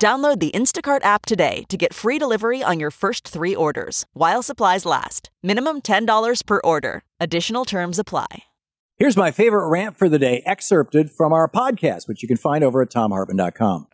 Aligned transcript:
Download 0.00 0.40
the 0.40 0.50
Instacart 0.52 1.04
app 1.04 1.26
today 1.26 1.64
to 1.68 1.76
get 1.76 1.92
free 1.92 2.18
delivery 2.18 2.62
on 2.62 2.80
your 2.80 2.90
first 2.90 3.28
three 3.28 3.54
orders 3.54 4.06
while 4.14 4.42
supplies 4.42 4.86
last. 4.86 5.28
Minimum 5.42 5.82
$10 5.82 6.46
per 6.46 6.60
order. 6.64 7.02
Additional 7.20 7.66
terms 7.66 7.98
apply. 7.98 8.44
Here's 8.96 9.16
my 9.16 9.30
favorite 9.30 9.68
rant 9.68 9.98
for 9.98 10.08
the 10.08 10.18
day, 10.18 10.42
excerpted 10.46 11.10
from 11.10 11.34
our 11.34 11.48
podcast, 11.48 12.08
which 12.08 12.22
you 12.22 12.28
can 12.28 12.38
find 12.38 12.64
over 12.64 12.80
at 12.80 12.88
thomhartmann.com. 12.88 13.88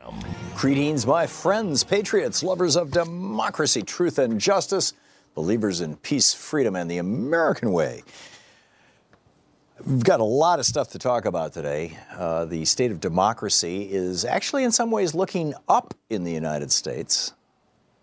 Greetings, 0.54 1.04
my 1.08 1.26
friends, 1.26 1.82
patriots, 1.82 2.44
lovers 2.44 2.76
of 2.76 2.92
democracy, 2.92 3.82
truth, 3.82 4.20
and 4.20 4.40
justice, 4.40 4.92
believers 5.34 5.80
in 5.80 5.96
peace, 5.96 6.32
freedom, 6.32 6.76
and 6.76 6.88
the 6.88 6.98
American 6.98 7.72
way. 7.72 8.04
We've 9.84 10.02
got 10.02 10.20
a 10.20 10.24
lot 10.24 10.58
of 10.58 10.64
stuff 10.64 10.88
to 10.92 10.98
talk 10.98 11.26
about 11.26 11.52
today. 11.52 11.98
Uh, 12.10 12.46
the 12.46 12.64
state 12.64 12.90
of 12.90 12.98
democracy 12.98 13.82
is 13.92 14.24
actually, 14.24 14.64
in 14.64 14.72
some 14.72 14.90
ways, 14.90 15.14
looking 15.14 15.52
up 15.68 15.92
in 16.08 16.24
the 16.24 16.32
United 16.32 16.72
States. 16.72 17.34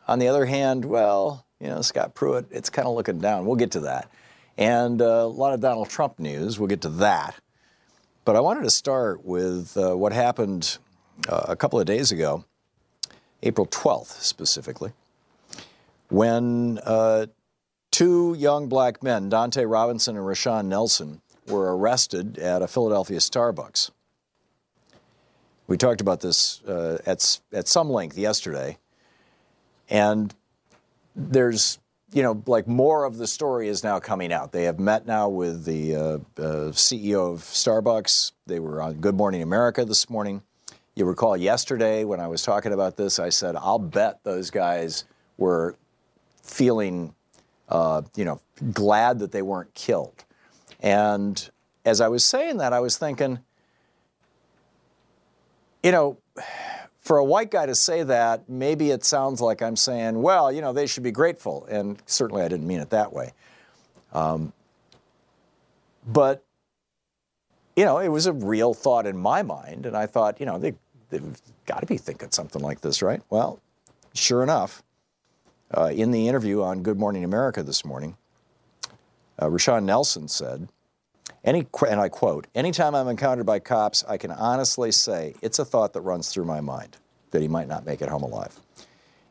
On 0.07 0.19
the 0.19 0.27
other 0.27 0.45
hand, 0.45 0.85
well, 0.85 1.47
you 1.59 1.67
know, 1.67 1.81
Scott 1.81 2.13
Pruitt, 2.13 2.45
it's 2.51 2.69
kind 2.69 2.87
of 2.87 2.93
looking 2.93 3.17
down. 3.17 3.47
We'll 3.47 3.55
get 3.55 3.71
to 3.71 3.79
that. 3.81 4.11
And 4.55 5.01
uh, 5.01 5.05
a 5.05 5.25
lot 5.25 5.55
of 5.55 5.61
Donald 5.61 5.89
Trump 5.89 6.19
news. 6.19 6.59
We'll 6.59 6.67
get 6.67 6.81
to 6.81 6.89
that. 6.89 7.33
But 8.23 8.35
I 8.35 8.39
wanted 8.39 8.65
to 8.65 8.69
start 8.69 9.25
with 9.25 9.75
uh, 9.75 9.97
what 9.97 10.13
happened 10.13 10.77
uh, 11.27 11.45
a 11.47 11.55
couple 11.55 11.79
of 11.79 11.87
days 11.87 12.11
ago, 12.11 12.45
April 13.41 13.65
12th 13.65 14.21
specifically, 14.21 14.91
when 16.09 16.79
uh, 16.85 17.25
two 17.89 18.35
young 18.37 18.69
black 18.69 19.01
men, 19.01 19.31
Donte 19.31 19.67
Robinson 19.67 20.15
and 20.17 20.25
Rashon 20.25 20.65
Nelson, 20.65 21.22
were 21.47 21.75
arrested 21.75 22.37
at 22.37 22.61
a 22.61 22.67
Philadelphia 22.67 23.19
Starbucks. 23.19 23.91
We 25.67 25.77
talked 25.77 26.01
about 26.01 26.21
this 26.21 26.61
uh, 26.63 26.99
at, 27.05 27.39
at 27.51 27.67
some 27.67 27.89
length 27.89 28.17
yesterday. 28.17 28.77
And 29.89 30.33
there's, 31.15 31.79
you 32.11 32.23
know, 32.23 32.43
like 32.47 32.67
more 32.67 33.05
of 33.05 33.17
the 33.17 33.27
story 33.27 33.67
is 33.67 33.83
now 33.83 33.99
coming 33.99 34.31
out. 34.31 34.51
They 34.51 34.63
have 34.63 34.79
met 34.79 35.05
now 35.05 35.29
with 35.29 35.65
the 35.65 35.95
uh, 35.95 35.99
uh, 35.99 36.71
CEO 36.71 37.33
of 37.33 37.41
Starbucks. 37.41 38.33
They 38.45 38.59
were 38.59 38.81
on 38.81 38.95
Good 38.95 39.15
Morning 39.15 39.41
America 39.41 39.85
this 39.85 40.09
morning. 40.09 40.41
You 40.95 41.05
recall 41.05 41.35
yesterday 41.35 42.03
when 42.03 42.19
I 42.19 42.27
was 42.27 42.43
talking 42.43 42.71
about 42.71 42.97
this, 42.97 43.17
I 43.17 43.29
said, 43.29 43.55
I'll 43.55 43.79
bet 43.79 44.23
those 44.23 44.51
guys 44.51 45.05
were 45.37 45.75
feeling, 46.43 47.15
uh, 47.69 48.03
you 48.15 48.25
know, 48.25 48.41
glad 48.73 49.19
that 49.19 49.31
they 49.31 49.41
weren't 49.41 49.73
killed. 49.73 50.23
And 50.83 51.49
as 51.85 52.01
I 52.01 52.09
was 52.09 52.25
saying 52.25 52.57
that, 52.57 52.73
I 52.73 52.81
was 52.81 52.97
thinking, 52.97 53.39
you 55.81 55.91
know, 55.91 56.17
for 56.99 57.17
a 57.17 57.23
white 57.23 57.51
guy 57.51 57.65
to 57.65 57.75
say 57.75 58.03
that, 58.03 58.47
maybe 58.47 58.91
it 58.91 59.03
sounds 59.03 59.41
like 59.41 59.61
I'm 59.61 59.75
saying, 59.75 60.21
well, 60.21 60.51
you 60.51 60.61
know, 60.61 60.73
they 60.73 60.85
should 60.85 61.03
be 61.03 61.11
grateful. 61.11 61.65
And 61.69 62.01
certainly 62.05 62.43
I 62.43 62.47
didn't 62.47 62.67
mean 62.67 62.79
it 62.79 62.89
that 62.91 63.11
way. 63.13 63.33
Um, 64.13 64.53
but, 66.05 66.43
you 67.75 67.85
know, 67.85 67.99
it 67.99 68.09
was 68.09 68.25
a 68.25 68.33
real 68.33 68.73
thought 68.73 69.05
in 69.05 69.17
my 69.17 69.41
mind. 69.41 69.85
And 69.85 69.97
I 69.97 70.05
thought, 70.05 70.39
you 70.39 70.45
know, 70.45 70.57
they, 70.59 70.73
they've 71.09 71.41
got 71.65 71.79
to 71.79 71.85
be 71.85 71.97
thinking 71.97 72.31
something 72.31 72.61
like 72.61 72.81
this, 72.81 73.01
right? 73.01 73.21
Well, 73.29 73.61
sure 74.13 74.43
enough, 74.43 74.83
uh, 75.75 75.91
in 75.93 76.11
the 76.11 76.27
interview 76.27 76.61
on 76.61 76.83
Good 76.83 76.99
Morning 76.99 77.23
America 77.23 77.63
this 77.63 77.83
morning, 77.83 78.15
uh, 79.39 79.47
Rashon 79.47 79.83
Nelson 79.83 80.27
said, 80.27 80.69
any, 81.43 81.67
and 81.89 81.99
I 81.99 82.09
quote, 82.09 82.47
anytime 82.55 82.95
I'm 82.95 83.07
encountered 83.07 83.45
by 83.45 83.59
cops, 83.59 84.03
I 84.07 84.17
can 84.17 84.31
honestly 84.31 84.91
say 84.91 85.35
it's 85.41 85.59
a 85.59 85.65
thought 85.65 85.93
that 85.93 86.01
runs 86.01 86.29
through 86.29 86.45
my 86.45 86.61
mind 86.61 86.97
that 87.31 87.41
he 87.41 87.47
might 87.47 87.67
not 87.67 87.85
make 87.85 88.01
it 88.01 88.09
home 88.09 88.23
alive. 88.23 88.57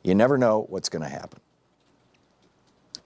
You 0.02 0.14
never 0.14 0.36
know 0.36 0.66
what's 0.68 0.88
going 0.88 1.02
to 1.02 1.08
happen. 1.08 1.40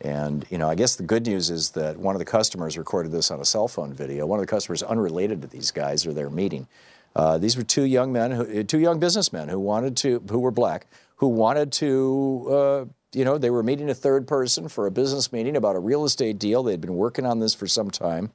And, 0.00 0.44
you 0.50 0.58
know, 0.58 0.68
I 0.68 0.74
guess 0.74 0.96
the 0.96 1.02
good 1.02 1.26
news 1.26 1.50
is 1.50 1.70
that 1.70 1.96
one 1.96 2.14
of 2.14 2.18
the 2.18 2.24
customers 2.24 2.76
recorded 2.76 3.12
this 3.12 3.30
on 3.30 3.40
a 3.40 3.44
cell 3.44 3.68
phone 3.68 3.92
video. 3.92 4.26
One 4.26 4.38
of 4.38 4.46
the 4.46 4.50
customers 4.50 4.82
unrelated 4.82 5.40
to 5.42 5.48
these 5.48 5.70
guys 5.70 6.06
or 6.06 6.12
their 6.12 6.30
meeting. 6.30 6.66
Uh, 7.14 7.38
these 7.38 7.56
were 7.56 7.62
two 7.62 7.84
young 7.84 8.12
men, 8.12 8.30
who, 8.30 8.62
two 8.64 8.78
young 8.78 8.98
businessmen 8.98 9.48
who 9.48 9.58
wanted 9.58 9.96
to, 9.98 10.22
who 10.30 10.38
were 10.38 10.50
black, 10.50 10.86
who 11.16 11.28
wanted 11.28 11.72
to 11.72 12.46
uh, 12.50 12.84
you 13.16 13.24
know, 13.24 13.38
they 13.38 13.48
were 13.48 13.62
meeting 13.62 13.88
a 13.88 13.94
third 13.94 14.28
person 14.28 14.68
for 14.68 14.86
a 14.86 14.90
business 14.90 15.32
meeting 15.32 15.56
about 15.56 15.74
a 15.74 15.78
real 15.78 16.04
estate 16.04 16.38
deal. 16.38 16.62
They'd 16.62 16.82
been 16.82 16.96
working 16.96 17.24
on 17.24 17.38
this 17.38 17.54
for 17.54 17.66
some 17.66 17.90
time. 17.90 18.30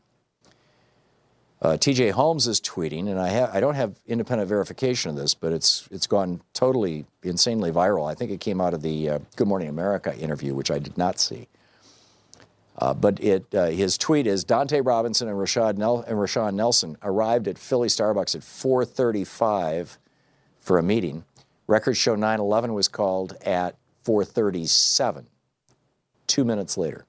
Uh, 1.62 1.78
TJ 1.78 2.14
Holmes 2.14 2.48
is 2.48 2.60
tweeting, 2.60 3.08
and 3.08 3.20
I, 3.20 3.32
ha- 3.32 3.52
I 3.54 3.60
don't 3.60 3.76
have 3.76 4.00
independent 4.08 4.50
verification 4.50 5.12
of 5.12 5.16
this, 5.18 5.36
but 5.36 5.54
it's 5.54 5.88
it's 5.92 6.08
gone 6.08 6.42
totally 6.54 7.06
insanely 7.22 7.72
viral. 7.72 8.10
I 8.10 8.16
think 8.16 8.32
it 8.32 8.40
came 8.40 8.60
out 8.60 8.74
of 8.74 8.82
the 8.82 9.12
uh, 9.12 9.20
Good 9.36 9.48
Morning 9.48 9.70
America 9.70 10.18
interview, 10.18 10.56
which 10.56 10.72
I 10.72 10.80
did 10.80 10.98
not 10.98 11.20
see. 11.20 11.48
Uh, 12.80 12.96
but 12.96 13.24
it, 13.24 13.54
uh, 13.54 13.68
his 13.68 14.00
tweet 14.00 14.26
is 14.26 14.44
Donte 14.44 14.84
Robinson 14.84 15.28
and 15.28 15.38
Rashad 15.38 15.78
Nel- 15.78 16.02
and 16.08 16.18
Rashon 16.18 16.56
Nelson 16.56 16.98
arrived 17.04 17.48
at 17.48 17.60
Philly 17.60 17.90
Starbucks 17.90 18.34
at 18.34 18.42
4:35 18.42 20.00
for 20.60 20.80
a 20.80 20.84
meeting. 20.84 21.24
Records 21.68 22.00
show 22.00 22.16
9/11 22.16 22.74
was 22.74 22.88
called 22.88 23.38
at 23.46 23.76
437, 24.04 25.28
two 26.28 26.44
minutes 26.44 26.78
later. 26.78 27.06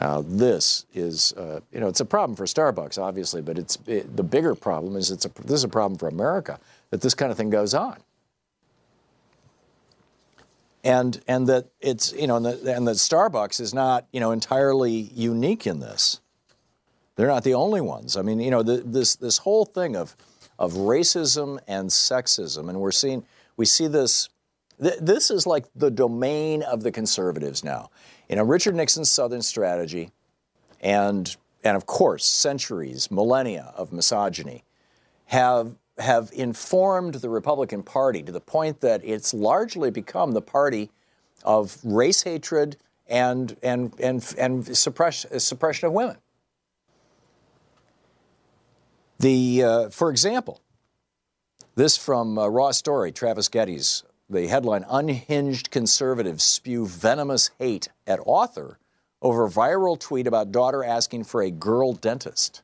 Now, 0.00 0.22
this 0.22 0.86
is, 0.94 1.34
uh, 1.34 1.60
you 1.70 1.80
know, 1.80 1.88
it's 1.88 2.00
a 2.00 2.06
problem 2.06 2.34
for 2.34 2.46
Starbucks, 2.46 2.98
obviously, 2.98 3.42
but 3.42 3.58
it's 3.58 3.78
it, 3.86 4.16
the 4.16 4.22
bigger 4.22 4.54
problem 4.54 4.96
is 4.96 5.10
it's 5.10 5.26
a, 5.26 5.30
this 5.42 5.56
is 5.56 5.64
a 5.64 5.68
problem 5.68 5.98
for 5.98 6.08
America 6.08 6.58
that 6.90 7.02
this 7.02 7.14
kind 7.14 7.30
of 7.30 7.36
thing 7.36 7.50
goes 7.50 7.74
on. 7.74 7.98
And, 10.82 11.20
and 11.28 11.46
that 11.48 11.66
it's, 11.80 12.14
you 12.14 12.26
know, 12.26 12.36
and, 12.36 12.46
the, 12.46 12.74
and 12.74 12.88
that 12.88 12.96
Starbucks 12.96 13.60
is 13.60 13.74
not, 13.74 14.06
you 14.12 14.20
know, 14.20 14.30
entirely 14.30 15.10
unique 15.14 15.66
in 15.66 15.80
this. 15.80 16.20
They're 17.16 17.28
not 17.28 17.44
the 17.44 17.52
only 17.52 17.82
ones. 17.82 18.16
I 18.16 18.22
mean, 18.22 18.40
you 18.40 18.50
know, 18.50 18.62
the, 18.62 18.78
this, 18.78 19.16
this 19.16 19.36
whole 19.36 19.66
thing 19.66 19.94
of, 19.94 20.16
of 20.58 20.72
racism 20.72 21.58
and 21.68 21.90
sexism, 21.90 22.70
and 22.70 22.80
we're 22.80 22.92
seeing, 22.92 23.26
we 23.58 23.66
see 23.66 23.86
this 23.86 24.30
this 24.80 25.30
is 25.30 25.46
like 25.46 25.66
the 25.76 25.90
domain 25.90 26.62
of 26.62 26.82
the 26.82 26.90
conservatives 26.90 27.62
now. 27.62 27.90
You 28.28 28.36
know, 28.36 28.44
Richard 28.44 28.74
Nixon's 28.74 29.10
Southern 29.10 29.42
strategy, 29.42 30.10
and 30.80 31.36
and 31.62 31.76
of 31.76 31.86
course 31.86 32.24
centuries, 32.24 33.10
millennia 33.10 33.72
of 33.76 33.92
misogyny, 33.92 34.64
have 35.26 35.74
have 35.98 36.30
informed 36.32 37.14
the 37.16 37.28
Republican 37.28 37.82
Party 37.82 38.22
to 38.22 38.32
the 38.32 38.40
point 38.40 38.80
that 38.80 39.02
it's 39.04 39.34
largely 39.34 39.90
become 39.90 40.32
the 40.32 40.40
party 40.40 40.90
of 41.44 41.78
race 41.84 42.22
hatred 42.22 42.76
and 43.06 43.56
and 43.62 43.92
and 44.00 44.34
and 44.38 44.76
suppress, 44.76 45.26
suppression 45.38 45.88
of 45.88 45.92
women. 45.92 46.16
The 49.18 49.62
uh, 49.62 49.88
for 49.90 50.08
example, 50.10 50.62
this 51.74 51.98
from 51.98 52.38
uh, 52.38 52.46
Raw 52.46 52.70
Story, 52.70 53.12
Travis 53.12 53.50
Gettys 53.50 54.04
the 54.30 54.46
headline 54.46 54.84
Unhinged 54.88 55.70
Conservatives 55.70 56.44
Spew 56.44 56.86
Venomous 56.86 57.50
Hate 57.58 57.88
at 58.06 58.20
Author 58.24 58.78
over 59.20 59.48
viral 59.48 59.98
tweet 59.98 60.26
about 60.26 60.52
daughter 60.52 60.84
asking 60.84 61.24
for 61.24 61.42
a 61.42 61.50
girl 61.50 61.92
dentist. 61.92 62.62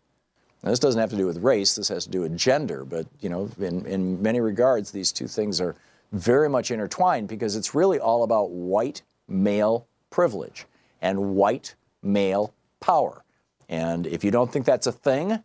Now, 0.62 0.70
this 0.70 0.78
doesn't 0.78 1.00
have 1.00 1.10
to 1.10 1.16
do 1.16 1.26
with 1.26 1.38
race, 1.38 1.74
this 1.74 1.88
has 1.88 2.04
to 2.04 2.10
do 2.10 2.20
with 2.20 2.36
gender, 2.36 2.84
but 2.84 3.06
you 3.20 3.28
know, 3.28 3.50
in, 3.58 3.84
in 3.84 4.22
many 4.22 4.40
regards, 4.40 4.90
these 4.90 5.12
two 5.12 5.26
things 5.26 5.60
are 5.60 5.74
very 6.12 6.48
much 6.48 6.70
intertwined 6.70 7.28
because 7.28 7.56
it's 7.56 7.74
really 7.74 7.98
all 7.98 8.22
about 8.22 8.50
white 8.50 9.02
male 9.28 9.86
privilege 10.10 10.66
and 11.02 11.34
white 11.34 11.74
male 12.02 12.54
power. 12.80 13.24
And 13.68 14.06
if 14.06 14.22
you 14.22 14.30
don't 14.30 14.50
think 14.50 14.64
that's 14.66 14.86
a 14.86 14.92
thing, 14.92 15.42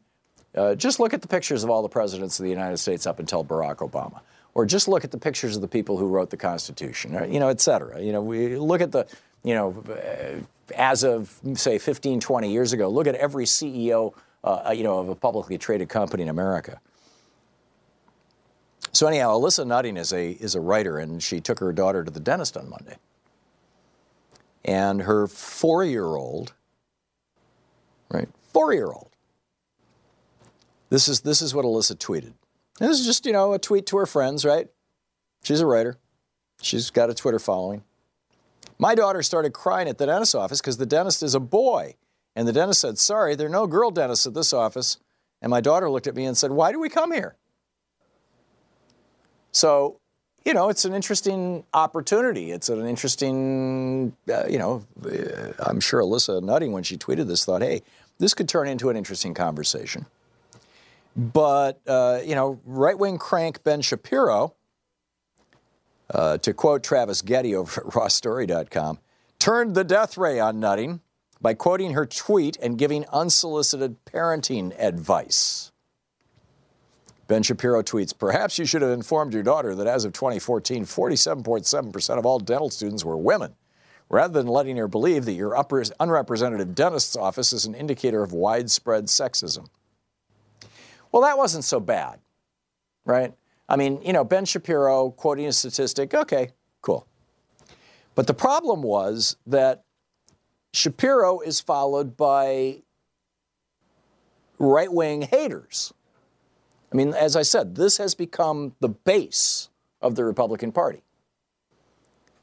uh, 0.55 0.75
just 0.75 0.99
look 0.99 1.13
at 1.13 1.21
the 1.21 1.27
pictures 1.27 1.63
of 1.63 1.69
all 1.69 1.81
the 1.81 1.89
presidents 1.89 2.39
of 2.39 2.43
the 2.43 2.49
United 2.49 2.77
States 2.77 3.07
up 3.07 3.19
until 3.19 3.43
Barack 3.43 3.77
Obama, 3.77 4.21
or 4.53 4.65
just 4.65 4.87
look 4.87 5.03
at 5.03 5.11
the 5.11 5.17
pictures 5.17 5.55
of 5.55 5.61
the 5.61 5.67
people 5.67 5.97
who 5.97 6.07
wrote 6.07 6.29
the 6.29 6.37
Constitution, 6.37 7.15
or, 7.15 7.25
you 7.25 7.39
know, 7.39 7.49
et 7.49 7.61
cetera. 7.61 8.01
You 8.01 8.11
know, 8.11 8.21
we 8.21 8.57
look 8.57 8.81
at 8.81 8.91
the, 8.91 9.07
you 9.43 9.53
know, 9.53 9.83
uh, 9.89 10.41
as 10.75 11.03
of 11.03 11.39
say 11.55 11.77
15, 11.77 12.19
20 12.19 12.51
years 12.51 12.73
ago, 12.73 12.89
look 12.89 13.07
at 13.07 13.15
every 13.15 13.45
CEO, 13.45 14.13
uh, 14.43 14.73
you 14.75 14.83
know, 14.83 14.99
of 14.99 15.09
a 15.09 15.15
publicly 15.15 15.57
traded 15.57 15.89
company 15.89 16.23
in 16.23 16.29
America. 16.29 16.79
So 18.93 19.07
anyhow, 19.07 19.39
Alissa 19.39 19.65
Nutting 19.65 19.95
is 19.95 20.11
a 20.11 20.31
is 20.31 20.53
a 20.53 20.59
writer, 20.59 20.97
and 20.97 21.23
she 21.23 21.39
took 21.39 21.59
her 21.59 21.71
daughter 21.71 22.03
to 22.03 22.11
the 22.11 22.19
dentist 22.19 22.57
on 22.57 22.69
Monday, 22.69 22.97
and 24.65 25.03
her 25.03 25.27
four 25.27 25.85
year 25.85 26.05
old, 26.05 26.53
right, 28.09 28.27
four 28.51 28.73
year 28.73 28.87
old 28.87 29.11
this 30.91 31.07
is 31.07 31.21
this 31.21 31.41
is 31.41 31.55
what 31.55 31.65
Alissa 31.65 31.95
tweeted. 31.95 32.33
This 32.79 32.99
is 32.99 33.05
just 33.05 33.25
you 33.25 33.33
know 33.33 33.53
a 33.53 33.59
tweet 33.59 33.85
to 33.87 33.97
her 33.97 34.05
friends, 34.05 34.45
right? 34.45 34.67
She's 35.43 35.61
a 35.61 35.65
writer. 35.65 35.97
She's 36.61 36.89
got 36.89 37.09
a 37.09 37.13
Twitter 37.13 37.39
following. 37.39 37.83
My 38.77 38.95
daughter 38.95 39.21
started 39.21 39.53
crying 39.53 39.87
at 39.87 39.97
the 39.97 40.05
dentist's 40.05 40.35
office 40.35 40.61
because 40.61 40.77
the 40.77 40.85
dentist 40.85 41.23
is 41.23 41.35
a 41.35 41.39
boy, 41.39 41.95
and 42.35 42.47
the 42.47 42.53
dentist 42.53 42.81
said, 42.81 42.97
"Sorry, 42.97 43.35
there 43.35 43.47
are 43.47 43.49
no 43.51 43.67
girl 43.67 43.91
dentists 43.91 44.25
at 44.25 44.33
this 44.33 44.53
office." 44.53 44.97
And 45.43 45.49
my 45.49 45.61
daughter 45.61 45.89
looked 45.89 46.07
at 46.07 46.15
me 46.15 46.25
and 46.25 46.37
said, 46.37 46.51
"Why 46.51 46.71
do 46.71 46.79
we 46.79 46.89
come 46.89 47.11
here?" 47.11 47.35
So, 49.51 49.99
you 50.45 50.53
know, 50.53 50.69
it's 50.69 50.85
an 50.85 50.93
interesting 50.93 51.65
opportunity. 51.73 52.51
It's 52.51 52.69
an 52.69 52.85
interesting, 52.85 54.15
uh, 54.31 54.45
you 54.47 54.57
know, 54.57 54.85
uh, 55.05 55.53
I'm 55.59 55.79
sure 55.79 56.01
Alissa 56.01 56.41
Nutting, 56.41 56.71
when 56.71 56.83
she 56.83 56.97
tweeted 56.97 57.27
this, 57.27 57.45
thought, 57.45 57.61
hey, 57.61 57.81
this 58.17 58.33
could 58.33 58.47
turn 58.47 58.67
into 58.67 58.89
an 58.89 58.97
interesting 58.97 59.33
conversation. 59.33 60.05
But, 61.15 61.81
uh, 61.87 62.19
you 62.25 62.35
know, 62.35 62.59
right 62.65 62.97
wing 62.97 63.17
crank 63.17 63.63
Ben 63.63 63.81
Shapiro, 63.81 64.55
uh, 66.09 66.37
to 66.39 66.53
quote 66.53 66.83
Travis 66.83 67.21
Getty 67.21 67.55
over 67.55 67.81
at 67.81 67.87
rawstory.com, 67.93 68.99
turned 69.39 69.75
the 69.75 69.83
death 69.83 70.17
ray 70.17 70.39
on 70.39 70.59
Nutting 70.59 71.01
by 71.41 71.53
quoting 71.53 71.93
her 71.93 72.05
tweet 72.05 72.57
and 72.57 72.77
giving 72.77 73.05
unsolicited 73.11 73.97
parenting 74.05 74.73
advice. 74.79 75.71
Ben 77.27 77.43
Shapiro 77.43 77.81
tweets, 77.81 78.17
Perhaps 78.17 78.59
you 78.59 78.65
should 78.65 78.81
have 78.81 78.91
informed 78.91 79.33
your 79.33 79.41
daughter 79.41 79.73
that 79.75 79.87
as 79.87 80.05
of 80.05 80.13
2014, 80.13 80.85
47.7% 80.85 82.17
of 82.17 82.25
all 82.25 82.39
dental 82.39 82.69
students 82.69 83.05
were 83.05 83.17
women, 83.17 83.55
rather 84.09 84.33
than 84.33 84.47
letting 84.47 84.77
her 84.77 84.87
believe 84.87 85.25
that 85.25 85.33
your 85.33 85.55
unrepresentative 85.99 86.75
dentist's 86.75 87.15
office 87.15 87.53
is 87.53 87.65
an 87.65 87.73
indicator 87.73 88.21
of 88.21 88.33
widespread 88.33 89.05
sexism. 89.05 89.67
Well, 91.11 91.23
that 91.23 91.37
wasn't 91.37 91.63
so 91.63 91.79
bad, 91.79 92.19
right? 93.05 93.33
I 93.67 93.75
mean, 93.75 94.01
you 94.01 94.13
know, 94.13 94.23
Ben 94.23 94.45
Shapiro 94.45 95.11
quoting 95.11 95.45
a 95.47 95.53
statistic, 95.53 96.13
okay, 96.13 96.51
cool. 96.81 97.07
But 98.15 98.27
the 98.27 98.33
problem 98.33 98.81
was 98.81 99.37
that 99.47 99.83
Shapiro 100.73 101.39
is 101.39 101.59
followed 101.59 102.15
by 102.15 102.81
right 104.59 104.91
wing 104.91 105.23
haters. 105.23 105.93
I 106.91 106.95
mean, 106.95 107.13
as 107.13 107.35
I 107.35 107.41
said, 107.41 107.75
this 107.75 107.97
has 107.97 108.15
become 108.15 108.75
the 108.79 108.89
base 108.89 109.69
of 110.01 110.15
the 110.15 110.23
Republican 110.25 110.71
Party. 110.71 111.03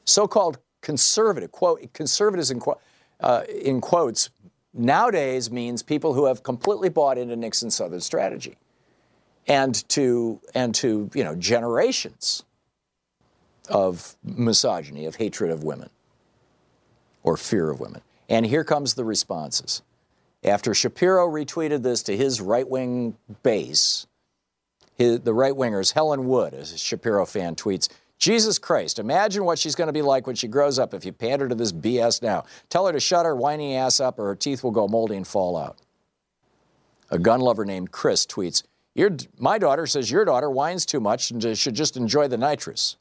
So 0.05 0.27
called 0.27 0.59
conservative, 0.81 1.53
quote, 1.53 1.93
conservatives 1.93 2.51
in, 2.51 2.61
uh, 3.21 3.43
in 3.49 3.81
quotes, 3.81 4.31
nowadays 4.79 5.51
means 5.51 5.83
people 5.83 6.15
who 6.15 6.27
have 6.27 6.43
completely 6.43 6.89
bought 6.89 7.19
into 7.19 7.37
Nixon's 7.37 7.75
Southern 7.75 8.01
strategy 8.01 8.57
and 9.47 9.89
to, 9.91 10.41
and 10.55 10.75
to 10.77 11.11
you 11.15 11.25
know, 11.25 11.35
generations 11.35 12.45
of 13.69 14.17
misogyny, 14.23 15.07
of 15.07 15.17
hatred 15.17 15.51
of 15.51 15.65
women 15.65 15.91
or 17.23 17.37
fear 17.37 17.71
of 17.71 17.81
women. 17.81 18.03
And 18.29 18.47
here 18.47 18.65
comes 18.65 18.95
the 18.95 19.05
responses. 19.05 19.83
After 20.45 20.75
Shapiro 20.75 21.27
retweeted 21.29 21.83
this 21.83 22.03
to 22.05 22.17
his 22.17 22.41
right 22.41 22.69
wing 22.69 23.17
base, 23.43 24.07
his, 24.97 25.21
the 25.21 25.35
right 25.35 25.53
wingers, 25.53 25.93
Helen 25.93 26.27
Wood, 26.29 26.55
a 26.55 26.65
Shapiro 26.65 27.27
fan, 27.27 27.57
tweets, 27.57 27.89
Jesus 28.19 28.59
Christ, 28.59 28.99
imagine 28.99 29.45
what 29.45 29.59
she's 29.59 29.77
going 29.77 29.87
to 29.87 29.93
be 29.93 30.03
like 30.03 30.27
when 30.27 30.37
she 30.37 30.49
grows 30.49 30.79
up 30.79 30.93
if 30.93 31.05
you 31.05 31.13
pander 31.13 31.49
to 31.49 31.55
this 31.55 31.73
BS 31.73 32.21
now. 32.21 32.45
Tell 32.69 32.87
her 32.87 32.93
to 32.93 33.01
shut 33.01 33.25
her 33.25 33.37
whiny 33.37 33.77
ass 33.77 34.01
up 34.01 34.19
or 34.19 34.27
her 34.27 34.35
teeth 34.35 34.65
will 34.65 34.73
go 34.73 34.89
moldy 34.89 35.17
and 35.17 35.27
fall 35.27 35.57
out. 35.57 35.79
A 37.11 37.19
gun 37.19 37.41
lover 37.41 37.65
named 37.65 37.93
Chris 37.93 38.27
tweets, 38.27 38.65
my 39.39 39.59
daughter 39.59 39.87
says 39.87 40.11
your 40.11 40.25
daughter 40.25 40.51
whines 40.51 40.85
too 40.85 40.99
much 40.99 41.31
and 41.31 41.57
should 41.57 41.75
just 41.75 41.97
enjoy 41.97 42.27
the 42.27 42.37
nitrous. 42.37 42.97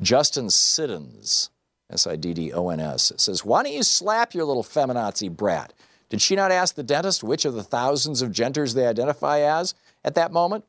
Justin 0.00 0.50
Siddons, 0.50 1.50
S 1.90 2.06
I 2.06 2.16
D 2.16 2.34
D 2.34 2.52
O 2.52 2.68
N 2.68 2.78
S, 2.78 3.12
says, 3.16 3.44
Why 3.44 3.62
don't 3.62 3.72
you 3.72 3.82
slap 3.82 4.34
your 4.34 4.44
little 4.44 4.62
feminazi 4.62 5.34
brat? 5.34 5.72
Did 6.10 6.20
she 6.20 6.36
not 6.36 6.52
ask 6.52 6.74
the 6.74 6.82
dentist 6.82 7.24
which 7.24 7.44
of 7.44 7.54
the 7.54 7.62
thousands 7.62 8.22
of 8.22 8.30
genders 8.30 8.74
they 8.74 8.86
identify 8.86 9.40
as 9.40 9.74
at 10.04 10.14
that 10.14 10.32
moment? 10.32 10.64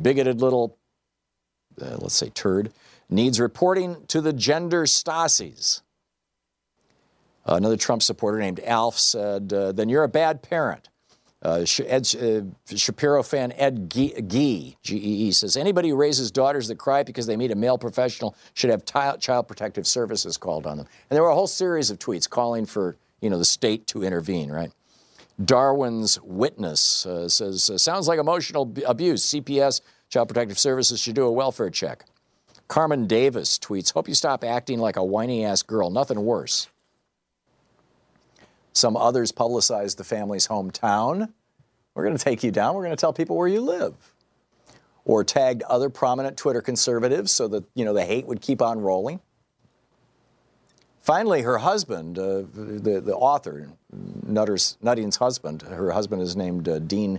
Bigoted 0.00 0.40
little 0.40 0.78
uh, 1.80 1.96
let's 1.98 2.14
say 2.14 2.28
turd, 2.30 2.72
needs 3.08 3.40
reporting 3.40 4.04
to 4.08 4.20
the 4.20 4.32
gender 4.32 4.86
Stasis. 4.86 5.82
Another 7.46 7.76
Trump 7.76 8.02
supporter 8.02 8.38
named 8.38 8.60
Alf 8.64 8.98
said, 8.98 9.52
uh, 9.52 9.72
Then 9.72 9.88
you're 9.88 10.04
a 10.04 10.08
bad 10.08 10.42
parent. 10.42 10.88
Uh, 11.42 11.66
Ed, 11.86 12.08
uh, 12.16 12.74
Shapiro 12.74 13.22
fan 13.22 13.52
Ed 13.52 13.90
Gee, 13.90 14.76
G-E-E, 14.82 15.32
says, 15.32 15.58
Anybody 15.58 15.90
who 15.90 15.96
raises 15.96 16.30
daughters 16.30 16.68
that 16.68 16.76
cry 16.76 17.02
because 17.02 17.26
they 17.26 17.36
meet 17.36 17.50
a 17.50 17.54
male 17.54 17.76
professional 17.76 18.34
should 18.54 18.70
have 18.70 18.86
t- 18.86 19.18
child 19.20 19.46
protective 19.46 19.86
services 19.86 20.38
called 20.38 20.66
on 20.66 20.78
them. 20.78 20.86
And 21.10 21.16
there 21.16 21.22
were 21.22 21.28
a 21.28 21.34
whole 21.34 21.46
series 21.46 21.90
of 21.90 21.98
tweets 21.98 22.28
calling 22.28 22.64
for 22.64 22.96
you 23.20 23.28
know, 23.28 23.36
the 23.36 23.44
state 23.44 23.86
to 23.88 24.02
intervene, 24.02 24.50
right? 24.50 24.72
Darwin's 25.44 26.20
Witness 26.22 27.04
uh, 27.04 27.28
says, 27.28 27.70
Sounds 27.82 28.08
like 28.08 28.18
emotional 28.18 28.72
abuse. 28.86 29.26
CPS 29.26 29.80
Child 30.14 30.28
Protective 30.28 30.60
Services 30.60 31.00
should 31.00 31.16
do 31.16 31.24
a 31.24 31.32
welfare 31.32 31.70
check. 31.70 32.04
Carmen 32.68 33.08
Davis 33.08 33.58
tweets, 33.58 33.92
Hope 33.92 34.06
you 34.06 34.14
stop 34.14 34.44
acting 34.44 34.78
like 34.78 34.94
a 34.94 35.02
whiny 35.02 35.44
ass 35.44 35.64
girl. 35.64 35.90
Nothing 35.90 36.24
worse. 36.24 36.68
Some 38.72 38.96
others 38.96 39.32
publicize 39.32 39.96
the 39.96 40.04
family's 40.04 40.46
hometown. 40.46 41.32
We're 41.94 42.04
going 42.04 42.16
to 42.16 42.22
take 42.22 42.44
you 42.44 42.52
down. 42.52 42.76
We're 42.76 42.84
going 42.84 42.96
to 42.96 43.00
tell 43.00 43.12
people 43.12 43.36
where 43.36 43.48
you 43.48 43.60
live. 43.60 43.94
Or 45.04 45.24
tagged 45.24 45.64
other 45.64 45.90
prominent 45.90 46.36
Twitter 46.36 46.62
conservatives 46.62 47.32
so 47.32 47.48
that, 47.48 47.64
you 47.74 47.84
know, 47.84 47.92
the 47.92 48.04
hate 48.04 48.28
would 48.28 48.40
keep 48.40 48.62
on 48.62 48.80
rolling. 48.80 49.18
Finally, 51.02 51.42
her 51.42 51.58
husband, 51.58 52.20
uh, 52.20 52.44
the, 52.54 53.02
the 53.04 53.16
author, 53.16 53.68
Nutter's, 54.24 54.78
Nutting's 54.80 55.16
husband, 55.16 55.62
her 55.62 55.90
husband 55.90 56.22
is 56.22 56.36
named 56.36 56.68
uh, 56.68 56.78
Dean 56.78 57.18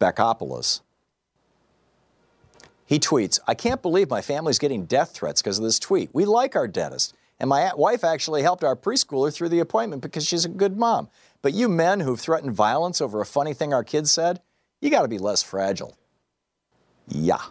Bakopoulos. 0.00 0.82
He 2.88 2.98
tweets, 2.98 3.38
I 3.46 3.52
can't 3.52 3.82
believe 3.82 4.08
my 4.08 4.22
family's 4.22 4.58
getting 4.58 4.86
death 4.86 5.10
threats 5.10 5.42
because 5.42 5.58
of 5.58 5.64
this 5.64 5.78
tweet. 5.78 6.08
We 6.14 6.24
like 6.24 6.56
our 6.56 6.66
dentist. 6.66 7.14
And 7.38 7.50
my 7.50 7.70
wife 7.76 8.02
actually 8.02 8.40
helped 8.40 8.64
our 8.64 8.74
preschooler 8.74 9.32
through 9.32 9.50
the 9.50 9.60
appointment 9.60 10.00
because 10.00 10.26
she's 10.26 10.46
a 10.46 10.48
good 10.48 10.78
mom. 10.78 11.10
But 11.42 11.52
you 11.52 11.68
men 11.68 12.00
who've 12.00 12.18
threatened 12.18 12.54
violence 12.54 13.02
over 13.02 13.20
a 13.20 13.26
funny 13.26 13.52
thing 13.52 13.74
our 13.74 13.84
kids 13.84 14.10
said, 14.10 14.40
you 14.80 14.88
got 14.88 15.02
to 15.02 15.08
be 15.08 15.18
less 15.18 15.42
fragile. 15.42 15.98
Yeah. 17.06 17.42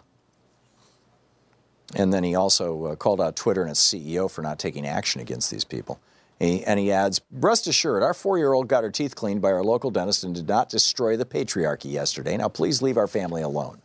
And 1.94 2.12
then 2.12 2.24
he 2.24 2.34
also 2.34 2.86
uh, 2.86 2.96
called 2.96 3.20
out 3.20 3.36
Twitter 3.36 3.62
and 3.62 3.70
its 3.70 3.80
CEO 3.80 4.28
for 4.28 4.42
not 4.42 4.58
taking 4.58 4.88
action 4.88 5.20
against 5.20 5.52
these 5.52 5.64
people. 5.64 6.00
He, 6.40 6.64
and 6.64 6.80
he 6.80 6.90
adds, 6.90 7.20
Rest 7.30 7.68
assured, 7.68 8.02
our 8.02 8.12
four 8.12 8.38
year 8.38 8.52
old 8.52 8.66
got 8.66 8.82
her 8.82 8.90
teeth 8.90 9.14
cleaned 9.14 9.40
by 9.40 9.52
our 9.52 9.62
local 9.62 9.92
dentist 9.92 10.24
and 10.24 10.34
did 10.34 10.48
not 10.48 10.68
destroy 10.68 11.16
the 11.16 11.24
patriarchy 11.24 11.92
yesterday. 11.92 12.36
Now, 12.36 12.48
please 12.48 12.82
leave 12.82 12.96
our 12.96 13.06
family 13.06 13.42
alone. 13.42 13.82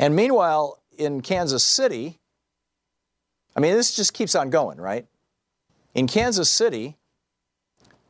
And 0.00 0.16
meanwhile, 0.16 0.78
in 0.96 1.20
Kansas 1.20 1.62
City, 1.62 2.18
I 3.54 3.60
mean, 3.60 3.74
this 3.74 3.94
just 3.94 4.14
keeps 4.14 4.34
on 4.34 4.48
going, 4.48 4.80
right? 4.80 5.06
In 5.94 6.06
Kansas 6.06 6.48
City, 6.48 6.96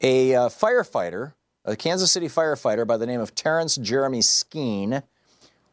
a 0.00 0.36
uh, 0.36 0.48
firefighter, 0.48 1.32
a 1.64 1.74
Kansas 1.74 2.12
City 2.12 2.28
firefighter 2.28 2.86
by 2.86 2.96
the 2.96 3.06
name 3.06 3.18
of 3.18 3.34
Terrence 3.34 3.74
Jeremy 3.74 4.20
Skeen, 4.20 5.02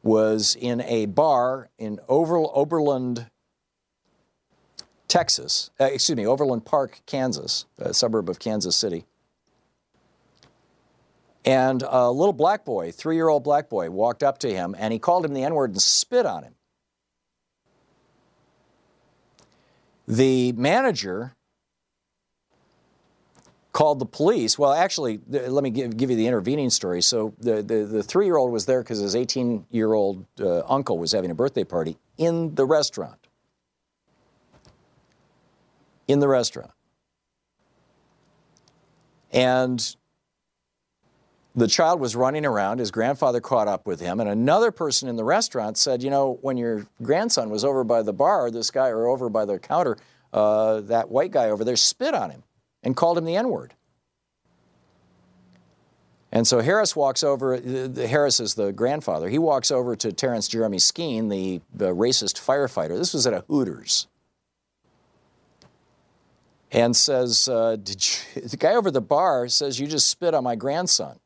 was 0.01 0.57
in 0.59 0.81
a 0.81 1.05
bar 1.05 1.69
in 1.77 1.99
Over- 2.09 2.47
Oberlin, 2.51 3.27
Texas, 5.07 5.69
uh, 5.79 5.83
excuse 5.85 6.17
me, 6.17 6.25
Overland 6.25 6.65
Park, 6.65 7.01
Kansas, 7.05 7.65
a 7.77 7.93
suburb 7.93 8.27
of 8.27 8.39
Kansas 8.39 8.75
City. 8.75 9.05
And 11.47 11.81
a 11.87 12.11
little 12.11 12.33
black 12.33 12.65
boy, 12.65 12.91
three 12.91 13.15
year 13.15 13.29
old 13.29 13.45
black 13.45 13.69
boy, 13.69 13.89
walked 13.89 14.21
up 14.21 14.39
to 14.39 14.53
him 14.53 14.75
and 14.77 14.91
he 14.91 14.99
called 14.99 15.23
him 15.23 15.33
the 15.33 15.45
N 15.45 15.55
word 15.55 15.71
and 15.71 15.81
spit 15.81 16.25
on 16.25 16.43
him. 16.43 16.55
The 20.09 20.51
manager 20.51 21.35
called 23.71 23.99
the 23.99 24.05
police. 24.05 24.59
Well, 24.59 24.73
actually, 24.73 25.19
th- 25.19 25.47
let 25.47 25.63
me 25.63 25.69
give, 25.69 25.95
give 25.95 26.09
you 26.09 26.17
the 26.17 26.27
intervening 26.27 26.69
story. 26.69 27.01
So 27.01 27.33
the, 27.39 27.63
the, 27.63 27.85
the 27.85 28.03
three 28.03 28.25
year 28.25 28.35
old 28.35 28.51
was 28.51 28.65
there 28.65 28.83
because 28.83 28.99
his 28.99 29.15
18 29.15 29.67
year 29.71 29.93
old 29.93 30.25
uh, 30.41 30.63
uncle 30.67 30.97
was 30.97 31.13
having 31.13 31.31
a 31.31 31.35
birthday 31.35 31.63
party 31.63 31.97
in 32.17 32.55
the 32.55 32.65
restaurant. 32.65 33.25
In 36.09 36.19
the 36.19 36.27
restaurant. 36.27 36.71
And 39.31 39.95
the 41.57 41.67
child 41.67 41.99
was 41.99 42.15
running 42.15 42.45
around. 42.45 42.77
His 42.77 42.91
grandfather 42.91 43.41
caught 43.41 43.67
up 43.67 43.87
with 43.87 43.99
him, 43.99 44.19
and 44.19 44.29
another 44.29 44.71
person 44.71 45.09
in 45.09 45.15
the 45.15 45.23
restaurant 45.23 45.77
said, 45.77 46.03
"You 46.03 46.11
know, 46.11 46.37
when 46.41 46.55
your 46.55 46.85
grandson 47.01 47.49
was 47.49 47.65
over 47.65 47.83
by 47.83 48.03
the 48.03 48.13
bar, 48.13 48.51
this 48.51 48.69
guy, 48.69 48.89
or 48.89 49.07
over 49.07 49.27
by 49.27 49.43
the 49.43 49.57
counter, 49.57 49.97
uh, 50.31 50.81
that 50.81 51.09
white 51.09 51.31
guy 51.31 51.49
over 51.49 51.63
there 51.63 51.75
spit 51.75 52.13
on 52.13 52.29
him 52.29 52.43
and 52.83 52.95
called 52.95 53.17
him 53.17 53.25
the 53.25 53.35
N-word." 53.35 53.73
And 56.31 56.45
so 56.45 56.59
Harris 56.59 56.95
walks 56.95 57.23
over. 57.23 57.57
Harris 57.57 58.39
is 58.39 58.53
the 58.53 58.71
grandfather. 58.71 59.27
He 59.27 59.39
walks 59.39 59.71
over 59.71 59.95
to 59.95 60.13
Terrence 60.13 60.47
Jeremy 60.47 60.77
Skeen, 60.77 61.29
the, 61.29 61.61
the 61.73 61.95
racist 61.95 62.35
firefighter. 62.35 62.97
This 62.97 63.13
was 63.13 63.25
at 63.25 63.33
a 63.33 63.43
Hooters 63.47 64.07
and 66.71 66.95
says, 66.95 67.47
uh, 67.47 67.77
you, 67.83 68.41
the 68.43 68.57
guy 68.57 68.75
over 68.75 68.91
the 68.91 69.01
bar 69.01 69.47
says, 69.47 69.79
you 69.79 69.87
just 69.87 70.09
spit 70.09 70.33
on 70.33 70.43
my 70.43 70.55
grandson. 70.55 71.17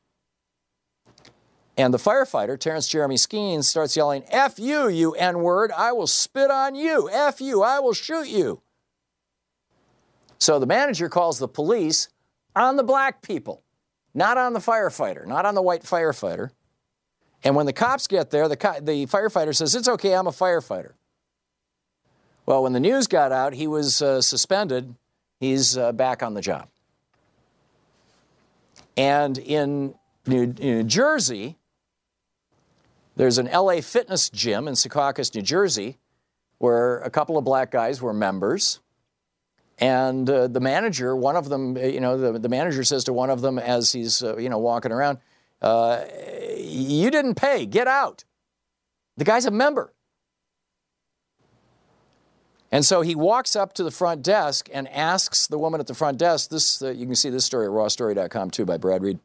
And 1.81 1.91
the 1.91 1.97
firefighter, 1.97 2.59
Terrence 2.59 2.87
Jeremy 2.87 3.15
Skeens, 3.15 3.63
starts 3.63 3.97
yelling, 3.97 4.23
F 4.29 4.59
you, 4.59 4.87
you 4.87 5.13
N 5.13 5.39
word, 5.39 5.71
I 5.71 5.93
will 5.93 6.05
spit 6.05 6.51
on 6.51 6.75
you. 6.75 7.09
F 7.11 7.41
you, 7.41 7.63
I 7.63 7.79
will 7.79 7.93
shoot 7.93 8.27
you. 8.27 8.61
So 10.37 10.59
the 10.59 10.67
manager 10.67 11.09
calls 11.09 11.39
the 11.39 11.47
police 11.47 12.09
on 12.55 12.75
the 12.75 12.83
black 12.83 13.23
people, 13.23 13.63
not 14.13 14.37
on 14.37 14.53
the 14.53 14.59
firefighter, 14.59 15.25
not 15.25 15.47
on 15.47 15.55
the 15.55 15.61
white 15.63 15.81
firefighter. 15.81 16.51
And 17.43 17.55
when 17.55 17.65
the 17.65 17.73
cops 17.73 18.05
get 18.05 18.29
there, 18.29 18.47
the, 18.47 18.57
co- 18.57 18.79
the 18.79 19.07
firefighter 19.07 19.55
says, 19.55 19.73
It's 19.73 19.87
okay, 19.87 20.13
I'm 20.13 20.27
a 20.27 20.31
firefighter. 20.31 20.91
Well, 22.45 22.61
when 22.61 22.73
the 22.73 22.79
news 22.79 23.07
got 23.07 23.31
out, 23.31 23.53
he 23.53 23.65
was 23.65 24.03
uh, 24.03 24.21
suspended 24.21 24.93
he's 25.39 25.79
uh, 25.79 25.93
back 25.93 26.21
on 26.21 26.35
the 26.35 26.41
job. 26.41 26.67
And 28.95 29.39
in 29.39 29.95
New, 30.27 30.45
New, 30.45 30.83
Jersey, 30.83 31.57
there's 33.15 33.37
an 33.37 33.47
LA 33.47 33.81
fitness 33.81 34.29
gym 34.29 34.67
in 34.67 34.73
Secaucus, 34.73 35.33
New 35.35 35.41
Jersey, 35.41 35.97
where 36.57 36.99
a 36.99 37.09
couple 37.09 37.37
of 37.37 37.43
black 37.43 37.71
guys 37.71 38.01
were 38.01 38.13
members. 38.13 38.79
And 39.79 40.29
uh, 40.29 40.47
the 40.47 40.59
manager, 40.59 41.15
one 41.15 41.35
of 41.35 41.49
them, 41.49 41.75
you 41.75 41.99
know, 41.99 42.17
the, 42.17 42.37
the 42.37 42.49
manager 42.49 42.83
says 42.83 43.03
to 43.05 43.13
one 43.13 43.29
of 43.29 43.41
them 43.41 43.57
as 43.57 43.91
he's, 43.91 44.23
uh, 44.23 44.37
you 44.37 44.47
know, 44.47 44.59
walking 44.59 44.91
around, 44.91 45.17
uh, 45.61 46.03
You 46.57 47.09
didn't 47.09 47.35
pay, 47.35 47.65
get 47.65 47.87
out. 47.87 48.23
The 49.17 49.25
guy's 49.25 49.45
a 49.45 49.51
member. 49.51 49.93
And 52.71 52.85
so 52.85 53.01
he 53.01 53.15
walks 53.15 53.55
up 53.55 53.73
to 53.73 53.83
the 53.83 53.91
front 53.91 54.21
desk 54.23 54.69
and 54.71 54.87
asks 54.87 55.47
the 55.47 55.57
woman 55.57 55.81
at 55.81 55.87
the 55.87 55.93
front 55.93 56.17
desk, 56.17 56.49
this, 56.49 56.81
uh, 56.81 56.91
you 56.91 57.05
can 57.05 57.15
see 57.15 57.29
this 57.29 57.43
story 57.43 57.65
at 57.65 57.71
rawstory.com 57.71 58.51
too 58.51 58.65
by 58.65 58.77
Brad 58.77 59.01
Reed, 59.01 59.19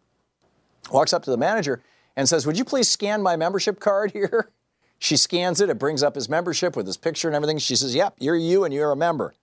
walks 0.91 1.13
up 1.13 1.23
to 1.25 1.31
the 1.31 1.37
manager 1.37 1.83
and 2.17 2.29
says, 2.29 2.47
Would 2.47 2.59
you 2.59 2.65
please 2.65 2.89
scan 2.89 3.23
my 3.23 3.37
membership 3.37 3.81
card 3.81 4.13
here? 4.13 4.51
She 4.99 5.19
scans 5.19 5.61
it, 5.61 5.69
it 5.69 5.79
brings 5.79 6.03
up 6.03 6.15
his 6.15 6.27
membership 6.27 6.75
with 6.75 6.87
his 6.87 6.97
picture 6.97 7.29
and 7.29 7.37
everything. 7.37 7.59
She 7.59 7.77
says, 7.77 7.95
Yep, 7.95 8.15
you're 8.19 8.35
you 8.35 8.65
and 8.65 8.73
you're 8.73 8.93
a 8.93 8.97
member. 8.97 9.35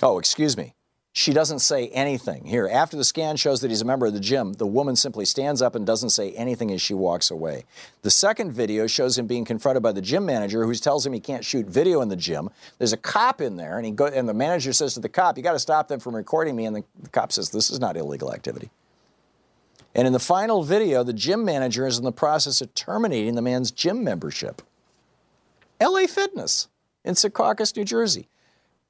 Oh, 0.00 0.20
excuse 0.20 0.56
me. 0.56 0.74
She 1.16 1.32
doesn't 1.32 1.60
say 1.60 1.86
anything. 1.90 2.44
Here, 2.44 2.68
after 2.68 2.96
the 2.96 3.04
scan 3.04 3.36
shows 3.36 3.60
that 3.60 3.70
he's 3.70 3.80
a 3.80 3.84
member 3.84 4.04
of 4.04 4.14
the 4.14 4.20
gym, 4.20 4.54
the 4.54 4.66
woman 4.66 4.96
simply 4.96 5.24
stands 5.24 5.62
up 5.62 5.76
and 5.76 5.86
doesn't 5.86 6.10
say 6.10 6.32
anything 6.32 6.72
as 6.72 6.82
she 6.82 6.92
walks 6.92 7.30
away. 7.30 7.66
The 8.02 8.10
second 8.10 8.50
video 8.50 8.88
shows 8.88 9.16
him 9.16 9.28
being 9.28 9.44
confronted 9.44 9.80
by 9.80 9.92
the 9.92 10.02
gym 10.02 10.26
manager 10.26 10.64
who 10.64 10.74
tells 10.74 11.06
him 11.06 11.12
he 11.12 11.20
can't 11.20 11.44
shoot 11.44 11.66
video 11.66 12.00
in 12.00 12.08
the 12.08 12.16
gym. 12.16 12.50
There's 12.78 12.92
a 12.92 12.96
cop 12.96 13.40
in 13.40 13.56
there, 13.56 13.76
and, 13.76 13.86
he 13.86 13.92
go, 13.92 14.06
and 14.06 14.28
the 14.28 14.34
manager 14.34 14.72
says 14.72 14.94
to 14.94 15.00
the 15.00 15.08
cop, 15.08 15.36
You 15.36 15.44
got 15.44 15.52
to 15.52 15.60
stop 15.60 15.86
them 15.86 16.00
from 16.00 16.16
recording 16.16 16.56
me. 16.56 16.66
And 16.66 16.74
the, 16.74 16.84
the 17.00 17.10
cop 17.10 17.30
says, 17.30 17.50
This 17.50 17.70
is 17.70 17.78
not 17.78 17.96
illegal 17.96 18.34
activity. 18.34 18.72
And 19.94 20.08
in 20.08 20.12
the 20.12 20.18
final 20.18 20.64
video, 20.64 21.04
the 21.04 21.12
gym 21.12 21.44
manager 21.44 21.86
is 21.86 21.96
in 21.96 22.02
the 22.02 22.10
process 22.10 22.60
of 22.60 22.74
terminating 22.74 23.36
the 23.36 23.42
man's 23.42 23.70
gym 23.70 24.02
membership. 24.02 24.62
LA 25.80 26.08
Fitness 26.08 26.66
in 27.04 27.14
Secaucus, 27.14 27.76
New 27.76 27.84
Jersey. 27.84 28.26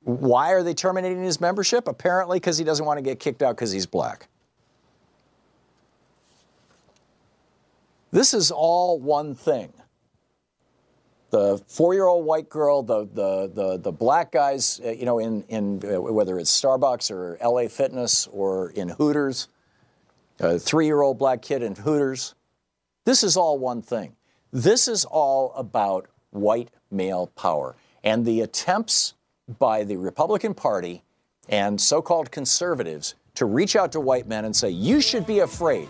Why 0.04 0.50
are 0.52 0.62
they 0.62 0.74
terminating 0.74 1.22
his 1.22 1.40
membership? 1.40 1.88
Apparently, 1.88 2.38
because 2.38 2.58
he 2.58 2.64
doesn't 2.64 2.84
want 2.84 2.98
to 2.98 3.02
get 3.02 3.18
kicked 3.18 3.42
out 3.42 3.56
because 3.56 3.72
he's 3.72 3.86
black. 3.86 4.28
This 8.10 8.34
is 8.34 8.50
all 8.50 9.00
one 9.00 9.34
thing. 9.34 9.72
The 11.30 11.58
four-year-old 11.66 12.24
white 12.24 12.48
girl, 12.48 12.82
the 12.82 13.06
the 13.06 13.50
the, 13.52 13.78
the 13.78 13.90
black 13.90 14.30
guys, 14.30 14.80
uh, 14.84 14.90
you 14.90 15.04
know, 15.04 15.18
in 15.18 15.42
in 15.48 15.82
uh, 15.84 16.00
whether 16.00 16.38
it's 16.38 16.60
Starbucks 16.60 17.10
or 17.10 17.38
LA 17.42 17.66
Fitness 17.68 18.28
or 18.28 18.70
in 18.70 18.90
Hooters, 18.90 19.48
a 20.38 20.58
three-year-old 20.58 21.18
black 21.18 21.42
kid 21.42 21.62
in 21.62 21.74
Hooters. 21.74 22.34
This 23.04 23.24
is 23.24 23.36
all 23.36 23.58
one 23.58 23.82
thing. 23.82 24.14
This 24.52 24.86
is 24.86 25.04
all 25.04 25.52
about 25.56 26.06
white 26.30 26.70
male 26.90 27.26
power 27.34 27.74
and 28.04 28.24
the 28.24 28.42
attempts 28.42 29.14
by 29.58 29.84
the 29.84 29.96
Republican 29.96 30.54
Party 30.54 31.02
and 31.48 31.80
so 31.80 32.00
called 32.00 32.30
conservatives 32.30 33.14
to 33.34 33.44
reach 33.44 33.76
out 33.76 33.92
to 33.92 34.00
white 34.00 34.26
men 34.26 34.44
and 34.44 34.54
say, 34.54 34.70
you 34.70 35.00
should 35.00 35.26
be 35.26 35.40
afraid 35.40 35.88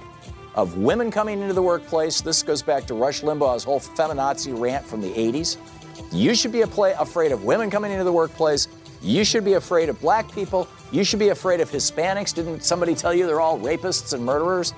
of 0.55 0.79
women 0.79 1.11
coming 1.11 1.41
into 1.41 1.55
the 1.55 1.63
workplace. 1.63 2.21
This 2.21 2.43
goes 2.43 2.63
back 2.63 2.87
to 2.87 2.95
Rush 2.95 3.23
Limbaugh's 3.23 3.65
whole 3.65 3.81
feminazi 3.81 4.59
rant 4.59 4.85
from 4.85 5.01
the 5.01 5.11
80s. 5.11 5.57
You 6.13 6.35
should 6.35 6.53
be 6.53 6.63
afraid 6.63 7.33
of 7.33 7.45
women 7.45 7.71
coming 7.71 7.93
into 7.93 8.05
the 8.05 8.13
workplace. 8.13 8.69
You 9.03 9.25
should 9.25 9.45
be 9.45 9.55
afraid 9.55 9.89
of 9.89 10.01
black 10.01 10.33
people. 10.33 10.69
You 10.91 11.05
should 11.05 11.19
be 11.19 11.29
afraid 11.29 11.61
of 11.61 11.71
Hispanics. 11.71 12.35
Didn't 12.35 12.65
somebody 12.65 12.95
tell 12.95 13.13
you 13.13 13.27
they're 13.27 13.41
all 13.41 13.59
rapists 13.59 14.15
and 14.15 14.25
murderers? 14.25 14.73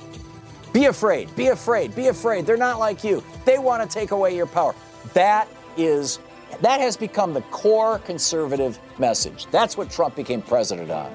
Be 0.72 0.86
afraid, 0.86 1.34
be 1.36 1.48
afraid, 1.48 1.94
be 1.94 2.08
afraid. 2.08 2.44
They're 2.44 2.56
not 2.56 2.78
like 2.78 3.04
you. 3.04 3.22
They 3.44 3.58
want 3.58 3.82
to 3.82 3.88
take 3.88 4.10
away 4.10 4.34
your 4.34 4.46
power. 4.46 4.74
That 5.14 5.48
is 5.76 6.18
that 6.62 6.80
has 6.80 6.96
become 6.96 7.34
the 7.34 7.42
core 7.42 7.98
conservative 8.00 8.78
message. 8.98 9.46
That's 9.50 9.76
what 9.76 9.90
Trump 9.90 10.16
became 10.16 10.42
president 10.42 10.90
on. 10.90 11.12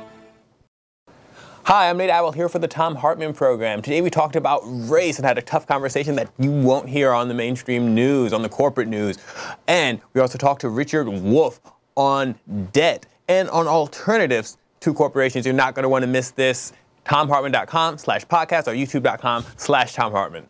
Hi, 1.66 1.90
I'm 1.92 1.98
Nate 1.98 2.10
Atwell 2.10 2.32
here 2.32 2.50
for 2.50 2.58
the 2.58 2.68
Thom 2.68 2.96
Hartmann 2.96 3.34
program. 3.34 3.84
Today 3.84 4.02
we 4.02 4.10
talked 4.10 4.36
about 4.36 4.62
race 4.66 5.18
and 5.18 5.26
had 5.26 5.38
a 5.38 5.44
tough 5.44 5.68
conversation 5.68 6.16
that 6.16 6.32
you 6.40 6.52
won't 6.52 6.90
hear 6.90 7.12
on 7.12 7.28
the 7.28 7.36
mainstream 7.36 7.94
news, 7.94 8.34
on 8.34 8.42
the 8.42 8.50
corporate 8.50 8.88
news. 8.88 9.20
And 9.68 10.02
we 10.14 10.22
also 10.22 10.40
talked 10.40 10.62
to 10.62 10.70
Richard 10.70 11.08
Wolff 11.08 11.62
on 11.96 12.34
debt 12.74 13.06
and 13.28 13.48
on 13.52 13.68
alternatives 13.68 14.58
to 14.80 14.94
corporations. 14.94 15.46
You're 15.46 15.54
not 15.54 15.76
going 15.76 15.84
to 15.84 15.90
want 15.90 16.02
to 16.02 16.08
miss 16.08 16.32
this. 16.32 16.74
ThomHartmann.com 17.06 18.00
slash 18.00 18.26
podcast 18.26 18.68
or 18.68 18.74
YouTube.com 18.74 19.46
slash 19.56 19.94
Thom 19.94 20.12
Hartmann. 20.12 20.48